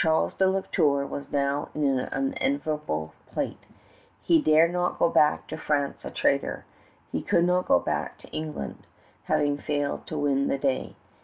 [0.00, 3.58] Claude de La Tour was now in an unenviable plight.
[4.22, 6.64] He dare not go back to France a traitor.
[7.10, 8.86] He could not go back to England,
[9.24, 10.94] having failed to win the day.